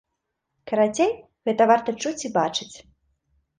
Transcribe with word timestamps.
Карацей, 0.71 1.11
гэта 1.51 1.69
варта 1.73 1.89
чуць 2.05 2.17
і 2.27 2.33
бачыць. 2.41 2.73